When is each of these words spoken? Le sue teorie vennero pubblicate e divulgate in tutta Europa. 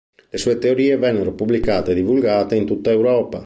Le 0.31 0.35
sue 0.39 0.57
teorie 0.57 0.97
vennero 0.97 1.33
pubblicate 1.35 1.91
e 1.91 1.93
divulgate 1.93 2.55
in 2.55 2.65
tutta 2.65 2.89
Europa. 2.89 3.39